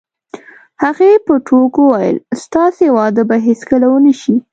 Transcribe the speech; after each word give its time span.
هغې 0.83 1.11
په 1.25 1.33
ټوکو 1.47 1.81
وویل: 1.87 2.17
ستاسې 2.43 2.85
واده 2.97 3.23
به 3.29 3.37
هیڅکله 3.47 3.87
ونه 3.89 4.13
شي. 4.21 4.35